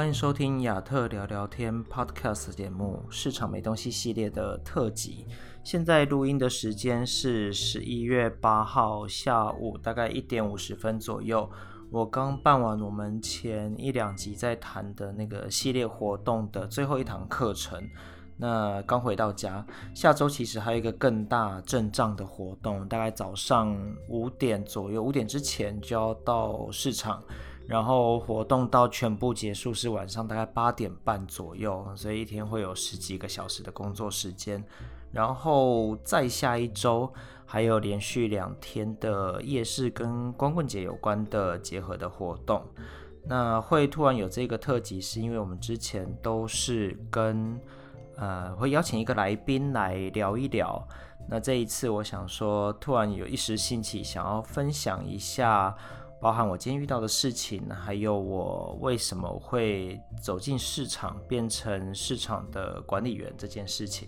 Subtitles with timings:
[0.00, 5.26] 欢迎收听亚特聊聊天 Podcast 节目《市场没东西》系列的特辑。
[5.62, 11.46] 现在录音的时间是十一月八号下午大概一点五十分左右。
[11.90, 17.78] 我刚办完我们前一两集在谈的那个系列活动的最后一堂课程，
[18.38, 19.62] 那刚回到家。
[19.94, 27.22] 下周其实还有一个更大阵仗的活动，大概早上五点左右，五点之前就要到市场。
[27.70, 34.60] 然后活动到全部结束是晚上大概八点半左右，所以一天会有十几个小时的工作时间。
[35.12, 37.12] 然后再下一周
[37.46, 42.60] 还有连续两天的夜市跟光棍节有关的结合的活动。
[43.24, 47.56] 那会突然有这个特辑，是因为我们之前都是跟
[48.16, 50.84] 呃会邀请一个来宾来聊一聊。
[51.28, 55.72] 那这一次我想说，突然有一时兴起，想要分享一下。
[56.20, 64.06] 包含我今天遇到的事情，还有我为什么会走进市场，变成市场的管理员这件事情。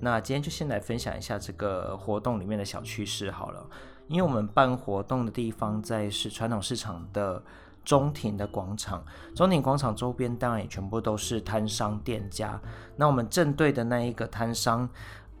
[0.00, 3.66] 那今天就先来分享一下这个活动里面的小趣事好了。
[4.08, 7.42] 因为我们办活动的地方在是传统市场的
[7.84, 12.58] 中庭的广场，中庭广场周边当然也全部都是摊商店家。
[12.96, 14.88] 那我们正对的那一个摊商。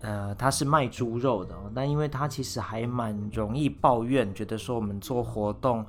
[0.02, 5.84] 呃，他是卖猪肉的，但因为他其实还蛮容易抱怨，觉得说我们做活动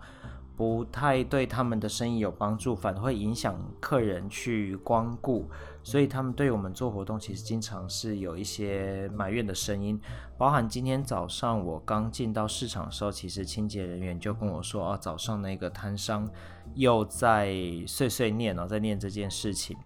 [0.55, 5.47] 不太对他们的生意有帮助，反而会影响客人去光顾，
[5.83, 10.00] 所以他们对我们做活动其实经常是有一些埋怨的声音。
[10.38, 16.28] 包含今天早上我刚进到市场的时候，其实清洁人员就跟我说，哦，早上那个摊商
[16.73, 17.53] 又在
[17.85, 19.78] 碎碎念哦，在念这件事情。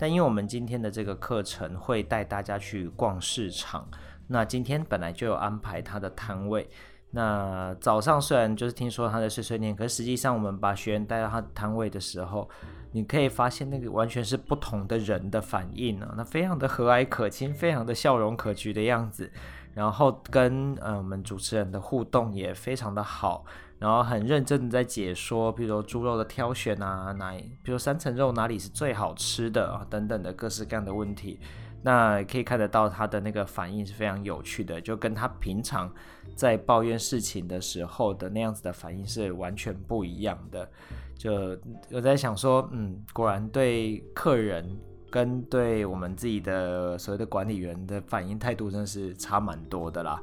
[0.00, 3.86] 但因为我们今天的这个课程会带大家去逛市场，
[4.28, 6.66] 那今天本来就有安排他的摊位。
[7.10, 12.48] 那早上虽然就是听说他在碎碎念，可实际上我们把学员带到他的摊位的时候，
[12.92, 19.30] 你可以发现那个完全是不同的人的反应啊，那非常的和蔼可亲，非常的笑容可掬的样子，
[19.74, 23.44] 然后跟呃我们主持人的互动也非常的好。
[23.80, 27.32] 然后很认真的在解说，比如说猪肉的挑选啊，哪，
[27.62, 31.40] 比如三层肉哪里是最好吃的啊，等等的各式各样的问题，
[31.82, 35.90] 那可以看得到他的那个反应是非常有趣的，就跟他平常
[36.36, 40.68] 在抱怨事情的时候的那样子的反应是完全不一样的。
[41.16, 41.58] 就
[41.90, 44.78] 我在想说，嗯，果然对客人
[45.10, 50.20] 跟对我们自己的所谓的管理员的反应态度真的是差蛮多的啦。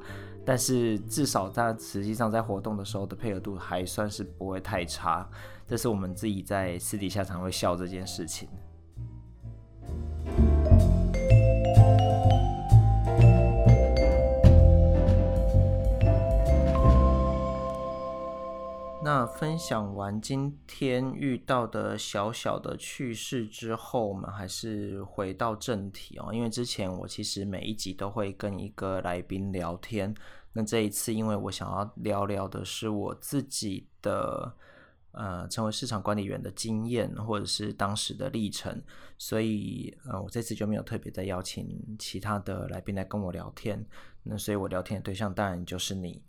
[0.48, 5.28] 但是至少他实际上在活动的时候的配合度还算是不会太差，
[5.66, 8.48] 这是我们自己在私底下常会笑这件事情。
[19.04, 30.14] 那分享完今天遇到的小小的趣事之后，我们还是回到正题哦，因为之前我其实每一集都会跟一个来宾聊天。
[30.52, 34.52] 那这一次，因为我想要聊聊的是我自己的，
[35.12, 38.82] 呃，成为市场管理员的经验，或者是当时的历程，
[39.18, 43.84] 所以，呃，我这次就没有特别的邀请其他的来宾来跟我聊天。
[44.22, 46.22] 那所以我聊天的对象当然就是你。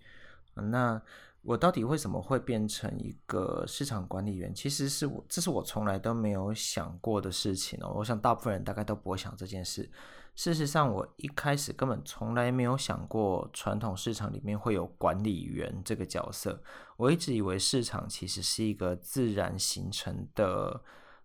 [0.53, 1.01] 那
[1.41, 4.53] 我到底为什么会变成一个市场管理员？
[4.53, 7.93] 其实是我，这是我从来都没有想过的事情哦。
[7.95, 9.89] 我想大部分人大概都不会想这件事。
[10.35, 16.61] 事实上，我一开始根本从来没有想过传统市场里面会有管理员这个角色。
[16.97, 20.81] 我一直以为市场其实是一个自然形成的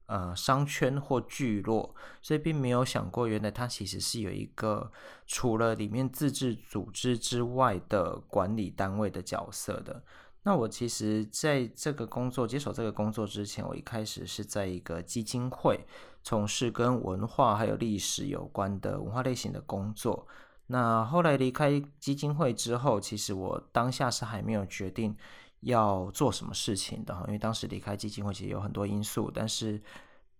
[0.07, 4.91] 呃商圈或聚落，所以并没有想过原来它其实是有一个
[5.27, 10.03] 除了里面自治组织之外的管理单位的角色的。
[10.47, 15.87] 那我其实在这个工作接手这个工作之前，我一开始是在一个基金会
[16.23, 20.27] 从事跟文化还有历史有关的文化类型的工作。
[20.67, 25.17] 那后来离开基金会之后，其实我当下是还没有决定
[25.65, 29.81] 要做什么事情的，因为当时离开基金会其实有很多因素，但是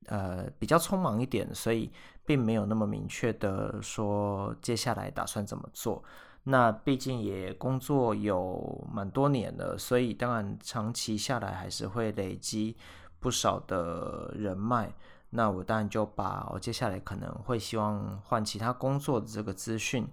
[0.07, 1.91] 呃比较匆忙一点，所以
[2.25, 6.03] 并没有那么明确的说接下来打算怎么做。
[6.45, 12.77] 那毕竟也工作有蛮多年了，所以当然长期下来还是会累积
[13.19, 14.93] 不少的人脉。
[15.31, 20.07] 那我当然就把我接下来可能会希望换其他工作的这个资讯，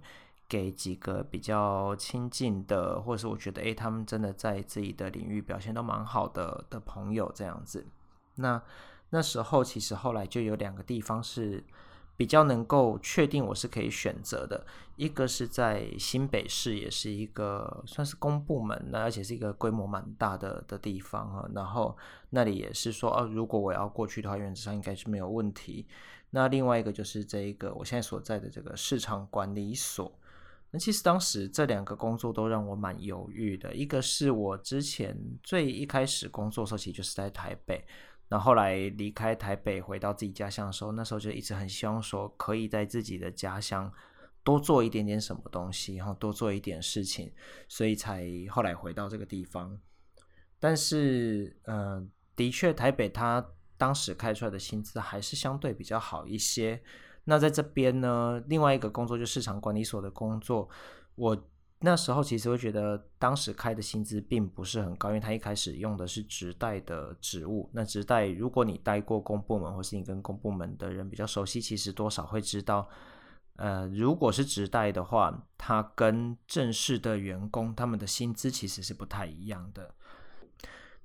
[0.48, 7.86] 给几个比较亲近的，或者是我觉得诶，他们真的在自己的领域表现都蛮好的的朋友这样子。
[8.34, 8.62] 那
[9.10, 11.64] 那时候其实后来就有两个地方是
[12.16, 14.66] 比较能够确定我是可以选择的，
[14.96, 21.48] 一个是在新北市，也是一个算是公部门，那而且是一个规模蛮大的的地方啊。
[21.54, 21.96] 然后
[22.30, 25.86] 那里也是说，哦，如果我要过去的话，原则上应该是没有问题。
[26.30, 30.12] 那另外一个就是这一个我现在所在的这个市场管理所。
[30.74, 37.86] 那其实当时这两个工作都让我蛮犹豫的，一个是我之前最一开始工作的时候，其实就是在台北。
[38.30, 43.92] 那后来离开台北回到自己家乡的时候，那时候就一直很希望说可以在自己的家乡
[44.42, 47.30] 多做一点点什么东西，然后多做一点事情，
[47.68, 49.78] 所以才后来回到这个地方。
[50.58, 53.46] 但是，嗯、的确台北它
[53.76, 56.82] 当时开出来的薪资还是相对比较好一些。
[57.24, 60.68] 那在这边呢，另外一个工作就是市场管理所的工作，
[61.14, 61.48] 我。
[61.84, 67.68] 那时候其实会觉得，当时开的薪资并不是很高，因为他一开始用的是职代的职务。
[67.72, 72.88] 那职代，如果你待过公部门，或是你跟公部门的人比较熟悉，其实多少会知道，
[73.56, 79.92] 呃，如果是职代的话，他跟正式的员工他们的薪资其实是不太一样的。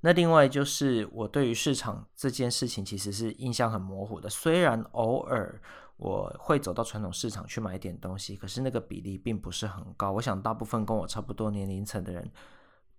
[0.01, 5.59] 那另外就是我对于市场这件事情其实是印象很模糊的，虽然偶尔。
[5.97, 10.11] 我会走到传统市场去买一点东西，可是那个比例并不是很高。
[10.11, 12.31] 我想大部分跟我差不多年龄层的人，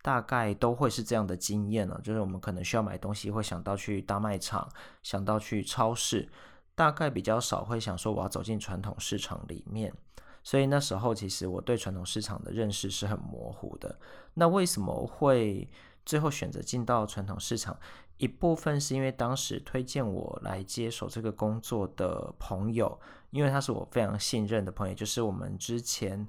[0.03, 4.69] 大概都会是这样的经验了，就是我们可能需要买东西，会想到去大卖场，
[5.03, 6.29] 想到去超市，
[6.75, 9.95] 大概比较少会想说我要走进传统市场里面。
[10.43, 13.99] 所以那时候其实我对传统市场的认识是很模糊的。
[14.35, 15.69] 那为什么会
[16.05, 17.79] 最后选择进到传统市场？
[18.19, 22.99] 一部分是因为当时推荐我来接手这个工作的朋友，
[23.31, 26.27] 因为他是我非常信任的朋友，就是我们之前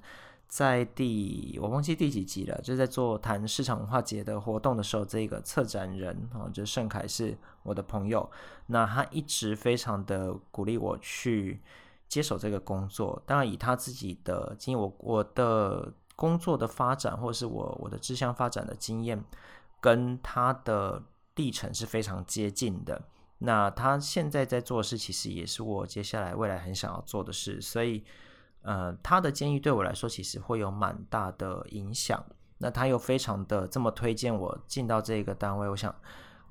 [0.48, 8.30] 在第我忘记第几集了，就是在做谈市场文化节的活动的时候，这个策展人啊，就是盛凯是我的朋友，
[8.68, 11.60] 那他一直非常的鼓励我去
[12.08, 13.20] 接手这个工作。
[13.26, 19.24] 当然，以他自己的经验，我我的工作的发展，或是我我的志向发展的经验，
[19.82, 21.02] 跟他的。
[21.40, 23.02] 历程是非常接近的。
[23.38, 27.62] 那他现在在做的事，其实也是我接下来未来很想要做的事。
[27.62, 28.04] 所以，
[28.64, 32.22] 呃，他的建议对我来说，其实会有蛮大的影响。
[32.58, 35.96] 那他又非常的这么推荐我进到这个单位，我想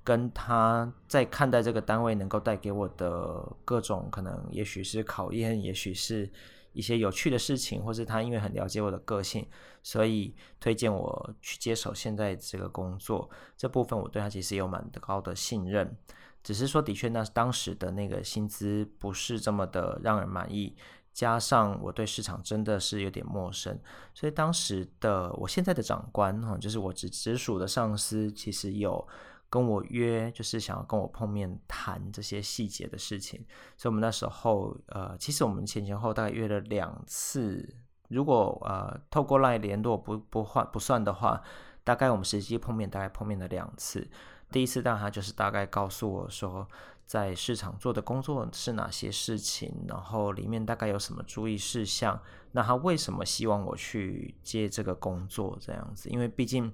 [0.02, 6.31] 跟他在看待这个单位能够带给我的各种可能，也许是考验，也许是。
[6.79, 9.45] 一些有趣的事情，或是他因为很了解我的个性，
[9.83, 13.29] 所以推荐我去接手现在这个工作。
[13.57, 15.97] 这部分我对他其实有蛮高的信任，
[16.45, 20.77] 只是说的确那当时的那个薪资不是这么的让人满意，
[21.13, 23.77] 加上我对市场真的是有点陌生，
[24.15, 29.05] 所以当时的我现在的长官哈，就是我直直属的上司，其实有。
[29.50, 33.43] 跟我约，就是想要跟我碰面谈这些细节的事情，
[33.79, 37.67] 所以我们那时候，呃，其实我们前前后大概约了两次，
[38.09, 41.43] 如果呃透过 LINE 联络不不换不算的话，
[41.83, 44.06] 大概我们实际碰面大概碰面了两次。
[44.50, 46.69] 第一次当然他就是大概告诉我说，
[47.06, 52.21] 在市场做的工作是哪些事情，然后里面大概有什么注意事项，
[52.53, 56.11] 那他为什么希望我去接这个工作这样子？
[56.11, 56.71] 因为毕竟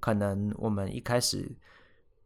[0.00, 1.54] 可能我们一开始。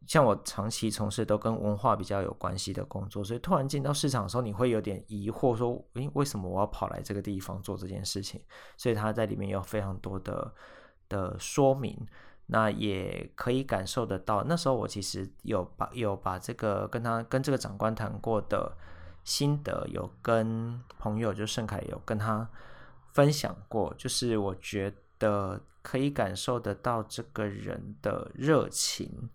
[0.06, 8.40] 像我长期从事都跟文化比较有关系的工作，所以突然进到市场的时候，你会有点疑惑，说：“诶，为什么我要跑来这个地方做这件事情？”
[8.76, 10.52] 所以他在里面有非常多的
[11.08, 11.96] 的说明，
[12.46, 14.42] 那也可以感受得到。
[14.44, 18.76] 那时候我其实有把有把这个跟他跟这个长官谈过的
[19.22, 22.48] 心得，有跟朋友就盛凯有跟他
[23.12, 29.30] 分享过，就是我觉得可以感受得到这个人的热情。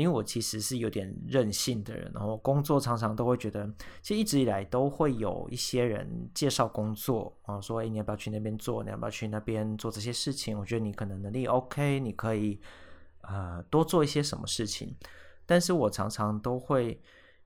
[0.00, 3.70] 因为我其实是有点任性的人，然后工作常常都会觉得，
[4.00, 8.82] 其实一直以来都会有一些人介绍工作啊，说，哎，你要不要去那边做？
[8.82, 10.58] 你要不要去那边做这些事情？
[10.58, 12.58] 我觉得你可能能力 OK，你可以
[13.20, 14.96] 呃多做一些什么事情。
[15.44, 16.98] 但是我常常都会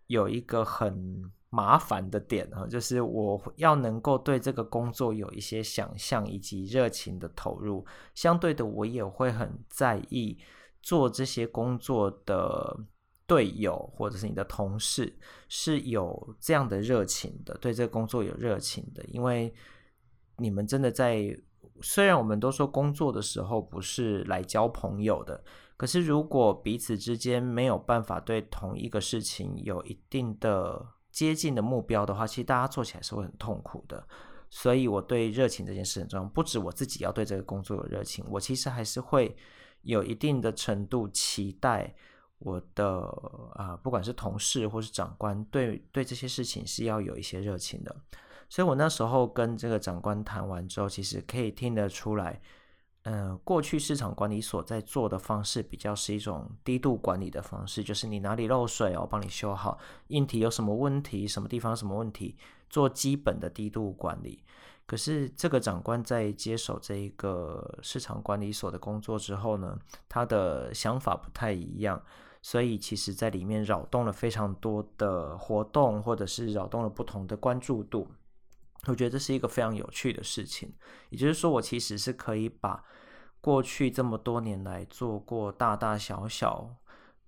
[0.06, 7.84] 有一个很麻烦的点啊，就是我要能够对这个工作有一些想象以及热情的投入，
[8.14, 10.38] 相对的我也会很在意。
[10.86, 12.78] 做这些工作的
[13.26, 15.12] 队友或者是你的同事
[15.48, 19.52] 是有这样的热情的，对这个工作有热情的，因为
[20.36, 21.36] 你们真的在，
[21.80, 25.42] 虽然我们都说工作的时候不是来交朋友的，
[25.76, 34.06] 可是如果彼此之间没有办法对同一个事情有一定的接近的目标的话，其实大家做起来是会很痛苦的。
[34.50, 39.36] 所以我对热情这件事很重要，不止我自己要对这个工作有热情，我其实还是会。
[39.86, 41.94] 有一定的程度期待
[42.38, 43.00] 我的
[43.54, 47.96] 啊、不管是同事或是长官，对对这些事情是要有一些热情的。
[48.48, 52.40] 所以我那时候跟这个长官谈完之后，其实可以听得出来，
[53.04, 59.78] 嗯、过去市场管理所在做的方式比较是一种低度管理的方式，就是你哪里漏水哦，我帮你修好；
[60.08, 62.36] 硬体有什么问题，什么地方什么问题，
[62.68, 64.44] 做基本的低度管理。
[64.86, 69.76] 可是这个长官在接手这一个市场管理所的工作之后呢，
[70.08, 72.00] 他的想法不太一样，
[72.40, 78.06] 所以其实在里面扰动了非常多的活动，或者是扰动了不同的关注度。
[78.86, 80.72] 我觉得这是一个非常有趣的事情。
[81.10, 82.84] 也就是说，我其实是可以把
[83.40, 86.70] 过去这么多年来做过大大小小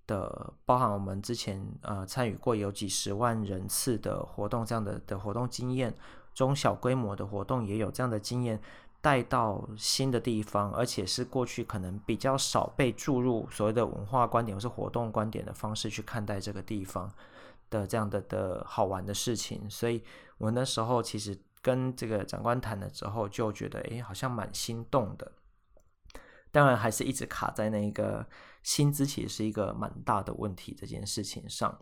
[0.07, 5.93] 的，包含我们之前呃参与过有几十万人次的活动这样的的活动经验。
[6.33, 8.61] 中小规模的活动也有这样的经验，
[9.01, 17.11] 带到新的地方，而且是过去可能比较少被注入所谓的文化观点或是活动观点的方式去看待这个地方
[17.69, 19.69] 的这样的的好玩的事情。
[19.69, 20.03] 所以
[20.37, 25.31] 我那时候其实跟这个长官谈了之后，就觉得诶，好像蛮心动的。
[26.51, 28.25] 当然还是一直卡在那个
[28.63, 31.77] 薪资其实是一个蛮大的问题这件事情上。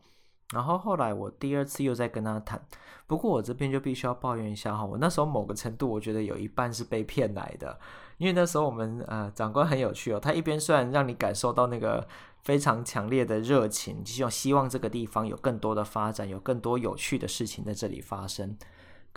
[0.53, 2.61] 然后后来我第二次又在跟他谈，
[3.05, 7.77] 不过我这边就必须要抱怨一下哈，我那时候某个程度我觉得有一半是被骗来的，
[8.17, 12.07] 因为那时候我们呃长官很有趣哦，他一边虽然让你感受到那个
[12.43, 18.57] 非常强烈的热情，希望希望这个地方有更多的发展，有更多有趣的事情在这里发生。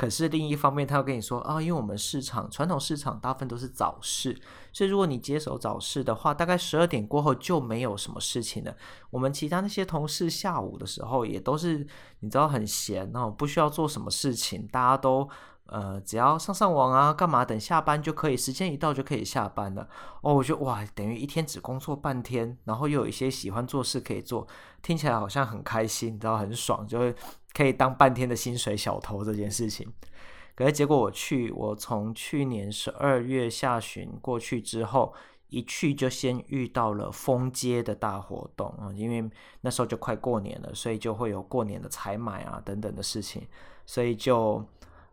[0.01, 4.35] 可是另一方面，他又跟你说啊，因为我们市场传统市场大部分都是早市，
[4.73, 8.75] 所以如果你接手早市的话，大概十二点过后就没有什么事情了。
[9.11, 11.87] 我们其他那些同事下午的时候也都是
[12.21, 15.29] 你知道很闲哦，不需要做什么事情，大家都。
[15.67, 17.45] 呃，只要上上网啊，干嘛？
[17.45, 19.89] 等下班就可以，时间一到就可以下班了。
[20.21, 24.45] 哦，我觉得哇，等于一天只工作半天，然后又有一些喜欢做事可以做，
[24.83, 27.15] 听起来好像很开心，你知道很爽，就会
[27.53, 29.87] 可以当半天的薪水小偷这件事情。
[30.55, 35.15] 可是结果我去，我从去年十二月下旬过去之后，
[35.49, 39.31] 一去就先遇到了封街的大活动啊，因为
[39.63, 43.47] 那时候就快过年了，所以就会有过年的采买啊等等的事情，
[43.87, 44.65] 所以就。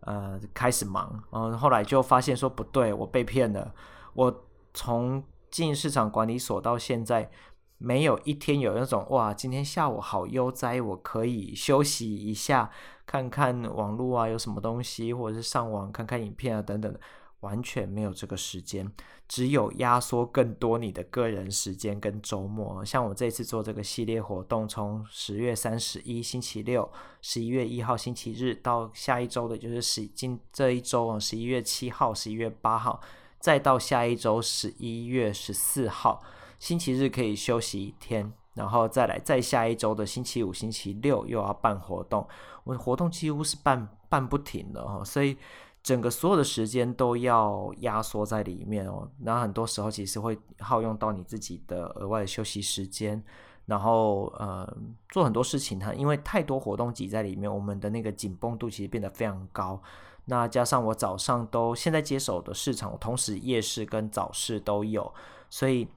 [0.01, 3.73] 呃，开始忙，嗯，后来就发现说不对，我被骗了。
[4.13, 7.29] 我从进市场管理所到现在，
[7.77, 12.69] 没有一天有那种哇，今天下午好悠哉，我可以休息一下，
[13.05, 16.99] 看看网络啊，有什么东西，或者是上网看看影片啊，等等的。
[17.41, 18.91] 完全没有这个时间，
[19.27, 22.83] 只有压缩更多你的个人时间跟周末。
[22.83, 26.91] 像我这次做这个系列活动，从十月三十一星期六、
[27.21, 32.99] 十一月一号星期日到下一周的，就是十今这一周啊，十一月七号、十一月八号，
[33.39, 36.23] 再到下一周十一月十四号
[36.59, 42.27] 星期日可以休息一天，然后再来再下一周的星期五、星期六又要办活动，
[42.63, 45.37] 我的活动几乎是办办不停的哦，所以。
[45.83, 53.23] 整个所有的时间都要压缩在里面哦，然后很多时候其实会耗用到你自己的额外的休息时间，
[53.67, 54.69] 然后呃
[55.07, 59.81] 做很多事情哈，因为太多活动挤在里面，我们的那个紧绷度其实变得非常高。
[60.25, 65.13] 那加上我早上都现在接手的市场，我同时夜市跟早市都有，
[65.49, 65.87] 所以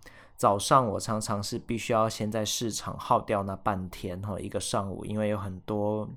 [0.41, 6.09] 早上我常常是必须要先在市场耗掉那半天哈，一个上午，因为有很多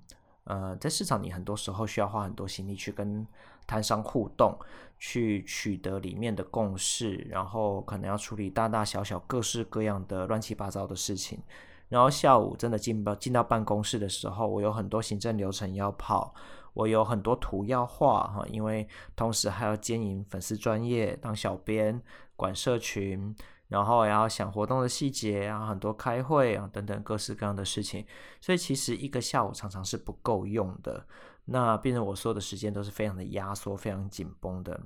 [0.45, 3.27] 呃在市场你很多时候需要花很多心力去跟。
[3.65, 4.53] 摊商互动，
[4.99, 11.39] 去取得里面的共识，然后可能要处理大大小小各式各样的乱七八糟的事情。
[11.87, 16.35] 然后下午真的进到进到办公室的时候，我有很多行政流程要跑，
[16.73, 22.01] 我有很多图要画哈，因为同时还要经营粉丝专业，当小编，
[22.35, 23.33] 管社群，
[23.69, 28.05] 然后也要想活动的细节，然后很多开会啊等等各式各样的事情，
[28.39, 31.05] 所以其实一个下午常常是不够用的。
[31.45, 34.79] 那变成我所有的时间都是非常的压缩、非常紧绷的，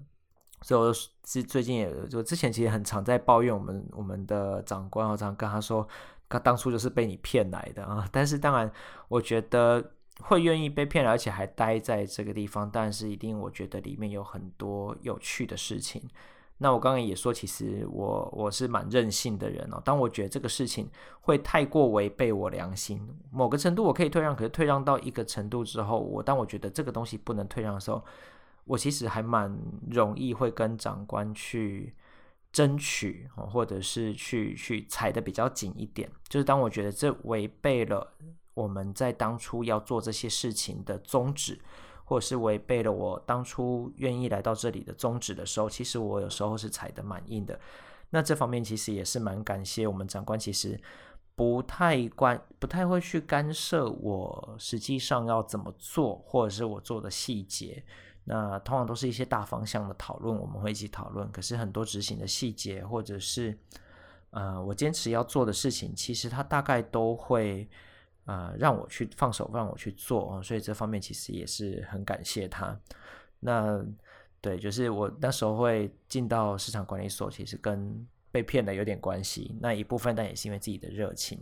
[0.63, 0.91] 所以我
[1.21, 5.87] 最最近也就之前其实很常在抱怨我们我们的长官，我常跟他说，
[6.27, 8.07] 他当初就是被你骗来的啊。
[8.11, 8.71] 但是当然，
[9.07, 9.91] 我觉得
[10.21, 16.09] 会愿意被骗来，而且还待在这个地方，但是一定我觉得里面有很多有趣的事情。
[16.59, 19.81] 那我刚刚也说，其实我我是蛮任性的人哦。
[19.85, 20.89] 当我觉得这个事情
[21.21, 22.99] 会太过违背我良心，
[23.29, 28.03] 某个程度我可以退让，可是退让到一个程度之后，我当我觉得这个东西不能退让的时候，
[28.65, 29.55] 我其实还蛮
[29.91, 31.93] 容易会跟长官去
[32.51, 36.09] 争取，或者是去去踩得比较紧一点。
[36.27, 38.13] 就是当我觉得这违背了
[38.55, 41.59] 我们在当初要做这些事情的宗旨。
[42.07, 47.59] 或者是违背了我当初愿意来到这里的宗旨的时候，其实我有时候是踩得蛮硬的。
[48.11, 50.79] 那这方面其实也是蛮感谢我们长官，其实
[51.35, 57.83] 不太关，不太会去干涉我实际上要怎么做，或者是我做的细节。
[58.23, 61.29] 那通常都是一些大方向的讨论，我们会一起讨论。
[61.33, 63.57] 可是很多执行的细节，或者是
[64.31, 67.69] 呃，我坚持要做的事情，其实他大概都会
[68.27, 70.39] 呃让我去放手，让我去做。
[70.43, 72.79] 所以这方面其实也是很感谢他。
[73.39, 73.83] 那
[74.39, 79.57] 对，就是我那时候会进到市场管理所，其实跟被骗的有点关系。
[79.59, 81.39] 那一部分，但也是因为自己的热情。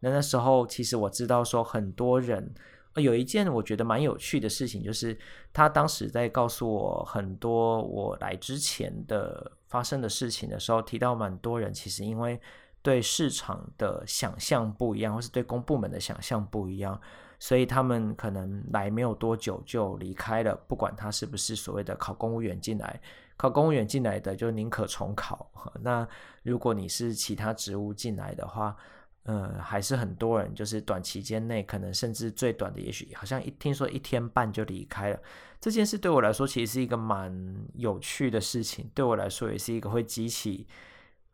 [0.00, 2.54] 那那时候其实我知道说很多人。
[2.96, 5.18] 有一件我觉得蛮有趣的事情，就是
[5.52, 12.40] 他当时在告诉我很多我来之前的发生的事情的时候，提到蛮多人其实因为
[12.84, 17.00] 对市场的想象不一样，或是对公部门的想象不一样，
[17.38, 20.54] 所以他们可能来没有多久就离开了。
[20.68, 23.00] 不管他是不是所谓的考公务员进来，
[23.38, 25.50] 考公务员进来的就宁可重考。
[25.80, 26.06] 那
[26.42, 28.76] 如果你是其他职务进来的话，
[29.22, 35.18] 呃，还是很多人，就是短期间内，可能甚至最短的，也许好像一听说一天半就离开了。
[35.58, 37.34] 这件事对我来说，其实是一个蛮
[37.72, 38.90] 有趣的事情。
[38.94, 40.66] 对我来说，也是一个会激起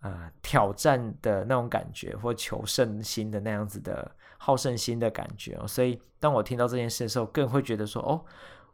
[0.00, 5.58] 呃挑战的那种感觉，或求胜心的那样子的好胜心的感觉。
[5.66, 8.24] 所以，当我听到这件事的时候，更会觉得说，哦，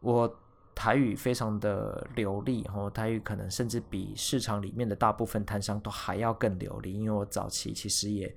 [0.00, 0.38] 我
[0.75, 8.35] 台语非常的流利，然后台语可能甚至比市场里面的大部分摊商都还要更流利，因为我早期其实也。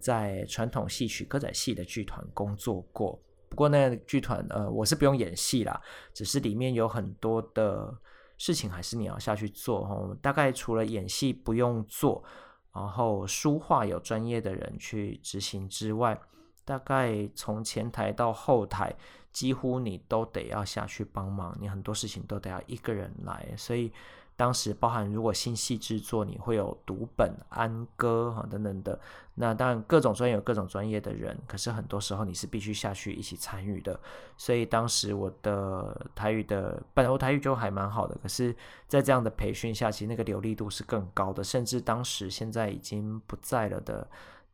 [0.00, 5.82] 在传统戏曲歌仔戏的剧团工作过，不过那剧团呃，我是不用演戏啦，
[6.14, 7.92] 只是里面有很多的
[8.38, 10.16] 事情还是你要下去做哦。
[10.22, 12.24] 大概除了演戏不用做，
[12.72, 16.18] 然后书画有专业的人去执行之外，
[16.64, 18.96] 大概从前台到后台，
[19.30, 23.92] 几乎你都得要下去帮忙，你很多事情都得要一个人来，所以。
[24.38, 28.96] 当时包含如果新戏制作，你会有读本、安歌哈等等的，
[29.34, 33.98] 那当然各种专业有各种专业的人，可是很多时候你是必须下去一起参与的。
[34.36, 38.54] 所以当时我的台语的本来我台语就还蛮好的，可是
[38.86, 44.08] 在这样的培训下，其实那个流利度是更高的，甚至当时现在已经不在了的。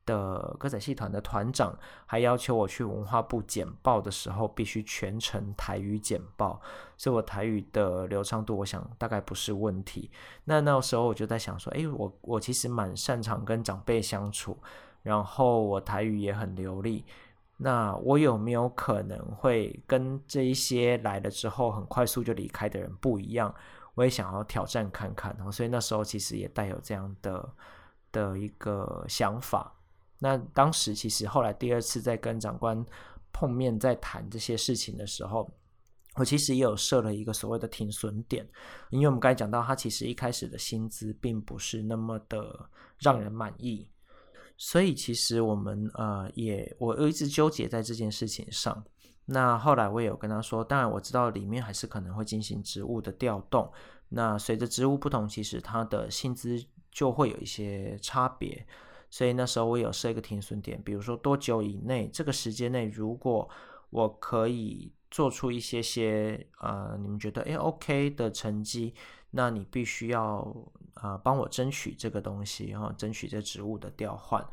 [0.06, 6.60] 的歌仔戏团的团长还要求我去文化部简报的时候，必须全程台语简报，
[6.96, 10.10] 所以我台语的流畅度，我想大概不是问题。
[10.44, 14.58] 那那时候我就在想说，诶，我我其实蛮擅长跟长辈相处，
[15.02, 17.04] 然后我台语也很流利，
[17.56, 23.54] 那我有没有可能会跟这一些来了之后很快速就离开的人不一样？
[23.94, 27.48] 我也想要挑战看看，所以那时候其实也带有这样的
[28.10, 29.72] 的一个想法。
[30.24, 32.82] 那当时其实后来第二次在跟长官
[33.30, 35.52] 碰面，在谈这些事情的时候，
[36.14, 38.48] 我其实也有设了一个所谓的停损点，
[38.88, 43.86] 因为我们刚才讲到，他其实一开始的薪资并不是那么的让人满意，
[44.56, 48.82] 所以其实我们呃也我一直纠结在这件事情上。
[49.26, 53.70] 那后来我也有跟他说，当然我知道里面还是可能会进行职务的调动，
[54.08, 58.66] 那随着职务不同，其实他的薪资就会有一些差别。
[59.14, 63.48] 所以那时候我有设一个停损点，比如说多久以内，这个时间内，如果
[63.90, 68.92] 我可以做出一些些呃，你们觉得诶 OK 的成绩，
[69.30, 70.44] 那你必须要
[70.94, 74.44] 呃帮我争取这个东西，然后争取这职务的调换。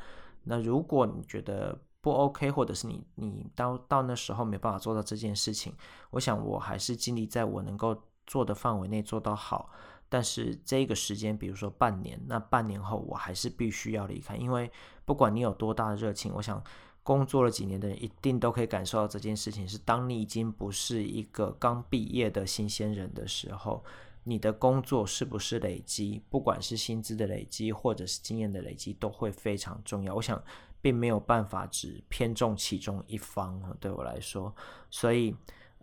[0.44, 5.74] 那如果你觉得不 OK，或者是你你到到那时候没办法做到这件事情，
[6.12, 9.72] 我想我还是尽力在我能够做的范围内做到好。
[10.14, 14.70] 但是这个时间，比如说半年，那半年后我还是必须要离开，因为
[15.06, 16.62] 不管你有多大的热情，我想
[17.02, 23.82] 工作了几年的人一定都可以感受到这件事情是：当你已经不是一个刚毕业的新鲜人的时候，
[24.26, 30.14] 你的工作是不是累积，不管是薪资的累积或者是经验的累积，都会非常重要。
[30.14, 30.44] 我想
[30.82, 34.54] 并没有办法只偏重其中一方，对我来说，
[34.90, 35.34] 所以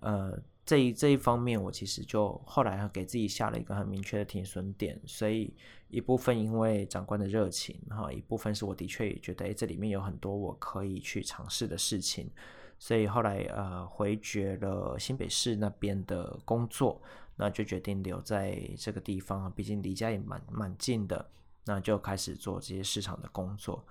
[0.00, 0.38] 呃。
[0.68, 5.54] 这一这一方面，我其实就后来给自己下了一个很明确的停损点，所以
[5.88, 12.30] 一部分因为长官的热情，哈，一部分是我的确也觉得，诶，这里面有很多我可以去尝试的事情，
[12.78, 17.00] 所以后来呃回绝了新北市那边的工作，
[17.36, 21.30] 那就决定留在这个地方，毕竟离家也蛮蛮近的，
[21.64, 23.82] 那就开始做这些市场的工作。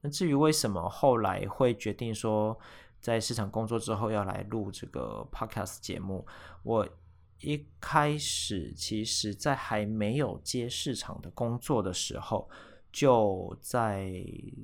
[0.00, 2.58] 那至于为什么后来会决定说，
[3.00, 6.26] 在市场工作之后要来录这个 podcast 节目，
[6.62, 6.88] 我
[7.40, 12.48] 一开始其实，在还没有接市场的工作的时候，
[12.90, 14.10] 就在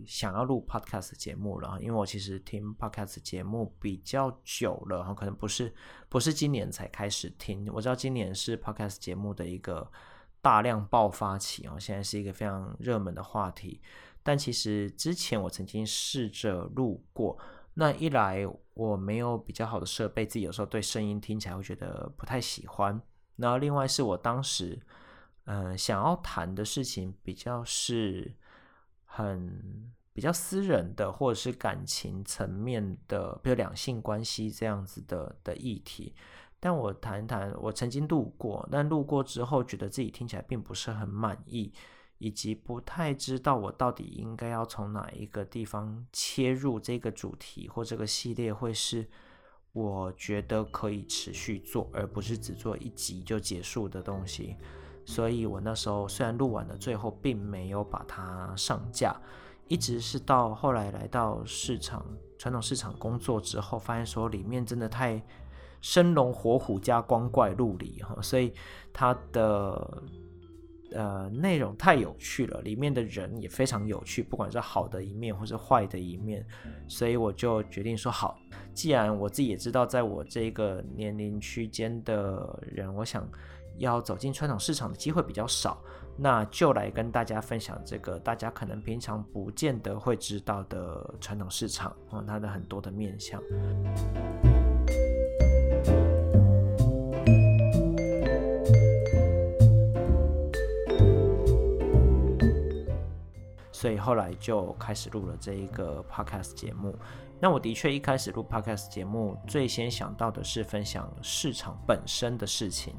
[0.06, 1.78] 想要录 podcast 节目了。
[1.80, 5.72] 因为我其实听 podcast 节目比较久了，然后可能不是
[6.08, 7.68] 不是今年才开始听。
[7.74, 9.86] 我知道今年是 podcast 节目的一个
[10.40, 13.82] 大量爆发期哦，现在是一个非常热门的话题。
[14.22, 17.36] 但其实之前我曾经试着录过，
[17.74, 23.00] 那一来我没有比较好的设备，自己有时候对声音听起来会觉得不太喜欢。
[23.36, 24.80] 然后另外是我当时，
[25.44, 28.34] 嗯、想要谈的事情比较是
[29.04, 36.14] 很比较私人的，或者是感情层面的，比如两性关系这样子的的议题。
[36.60, 41.72] 但我谈一谈，我曾经录过，但路过之后，觉得自己听起来并不是很满意，
[42.22, 49.06] 以及不太知道我到底应该要从哪一个地方切入这个主题或这个系列，会是
[49.72, 54.56] 我觉得可以持续做，而不是只做一集就结束的东西。
[55.04, 59.20] 所以我那时候虽然录完了，最后并没有把它上架，
[59.66, 62.06] 一直是到后来来到市场
[62.38, 65.20] 传统市场工作之后，发现说里面真的太。
[65.84, 68.52] 生龙活虎加光怪陆离哈，所以
[68.92, 70.00] 它的
[70.94, 76.44] 呃内容太有趣了，里面的人也非常有趣，不管是好的一面或是坏的一面，
[76.86, 78.38] 所以我就决定说好，
[78.74, 83.28] 既然我自己也知道，在我这个年龄区间的人，我想
[83.78, 85.82] 要走进传统市场的机会比较少，
[86.16, 93.42] 那就来跟大家分享这个大家可能平常不见得会知道的传统市场啊，它的很多的面向。
[103.82, 106.96] 所以后来就开始录了这一个 podcast 节目。
[107.40, 112.94] 那我的确一开始录 podcast 节目，最先想到的是分享市场本身的事情。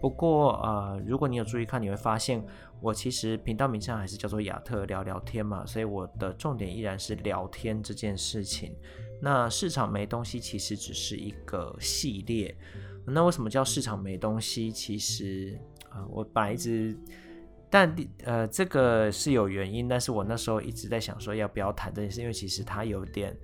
[0.00, 2.40] 不过呃，如果你有注意看，你会发现
[2.80, 8.76] 我其实频道名称还是叫做亚特聊聊天嘛，所以我的重点依然是聊天这件事情。
[9.20, 12.56] 那市场没东西其实只是一个系列。
[13.04, 14.70] 那为什么叫市场没东西？
[14.70, 15.58] 其实
[15.90, 16.96] 啊、我本来一直。
[17.72, 23.34] 但呃，这个是有原因，但是我那时候一直在想说要不要谈这件事，因为其实它有点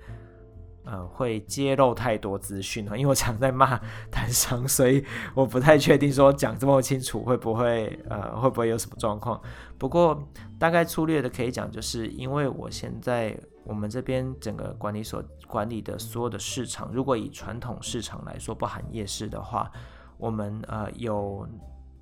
[0.85, 5.03] 呃会揭露太多资讯啊，因为我常在骂谈商，所以
[5.35, 9.41] 我不太确定说讲这么清楚会不会呃会不会有什么状况。
[9.79, 10.23] 不过
[10.59, 19.73] 大概粗略的可以讲，就是因为我现在我们这边整个管理所管理的所有的市场，如果以传统市场来说，不含夜市的话，
[20.19, 21.49] 我们呃有。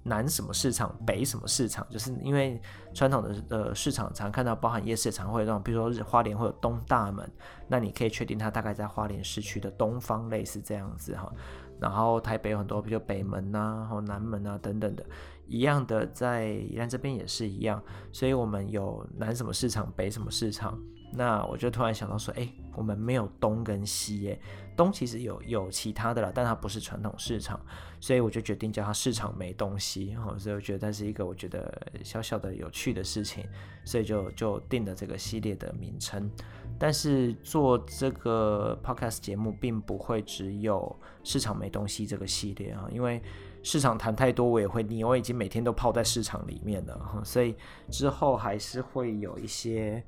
[0.06, 2.60] 南什么市场，北什么市场，就是因为
[2.94, 7.28] 传统的呃市场常看到包含夜市，常会有那种，比如说花莲会有东大门，
[7.68, 11.32] 那你可以确定它大概在花莲市区的东方，类似这样子哈。
[11.80, 15.04] 然后台北有很多，比如北门呐、啊，南门啊等等的，
[15.46, 20.78] 一样的在宜兰这边也是一样，所以我们有南什么市场，北什么市场。
[21.16, 24.38] 那我就突然想到说，哎，我们没有东跟西耶。
[24.76, 27.58] 东其实有有其他的啦，但它不是传统市场，
[27.98, 30.14] 所以我就决定叫它市场没东西。
[30.14, 33.42] 哈，所以我觉得它是一个我觉得小小的有趣的事情，
[33.86, 36.30] 所以就就定了这个系列的名称。
[36.78, 43.22] 但是做这个 podcast 节目，并不会只有市场没东西这个系列啊，因为
[43.62, 45.02] 市场谈太多，我也会腻。
[45.02, 47.56] 我已经每天都泡在市场里面了，所以
[47.90, 50.04] 之后还是会有一些。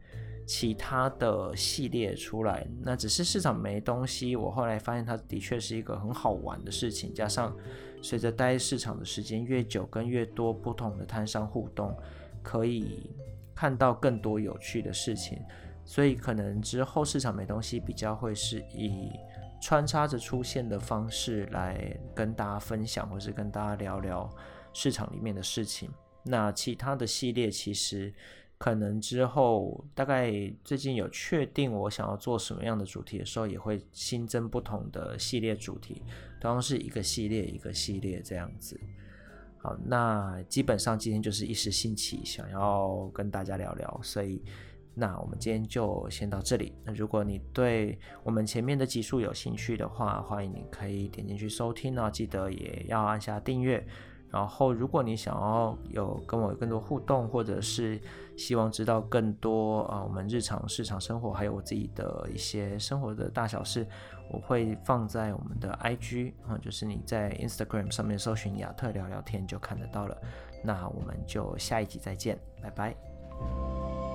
[0.49, 4.35] 其他的系列出来，那只是市场没东西。
[4.35, 7.13] 我后来发现，它的确是一个很好玩的事情。
[7.13, 7.55] 加上
[8.01, 11.95] 随着待市场的时间越久，跟越多不同的摊商互动，
[12.43, 13.11] 可以
[13.55, 15.39] 看到更多有趣的事情。
[15.85, 19.11] 所以可能之后市场没东西比较会是以
[19.61, 24.31] 穿插着出现的方式来跟大家分享，或是跟大家聊聊
[24.73, 25.91] 市场里面的事情。
[26.23, 28.15] 那其他的系列其实。
[28.59, 30.33] 可能之后大概
[30.65, 36.03] 最近有确定我想要做什么样的主题的时候，也会新增不同的系列主题，
[36.41, 38.79] 同样是一个系列一个系列这样子。
[39.59, 44.43] 好，那基本上今天就是一时兴起想要跟大家聊聊，所以
[44.95, 46.73] 那我们今天就先到这里。
[46.85, 53.87] 那如果你对我们前面的集数有兴趣的话，欢迎你可以点进去收听哦，记得也要按下订阅。
[54.31, 58.01] 然后，如果你想要有跟我更多互动，或者是
[58.37, 63.87] 希望知道更多啊，我们日常市场生活，还有我自己的一些生活的大小事，
[64.31, 70.17] 我会放在我们的 IG 啊，就是你在 Instagram 上面搜寻亚特聊聊天就看得到了。
[70.63, 74.08] 那我们就下一集再见，拜拜。